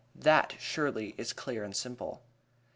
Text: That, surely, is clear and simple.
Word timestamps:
That, 0.15 0.55
surely, 0.59 1.13
is 1.19 1.31
clear 1.31 1.63
and 1.63 1.75
simple. 1.77 2.23